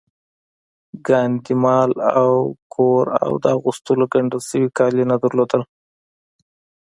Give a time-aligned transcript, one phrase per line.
[1.07, 1.91] ګاندي مال
[2.21, 2.31] او
[2.73, 5.61] کور او د اغوستو ګنډل شوي کالي نه درلودل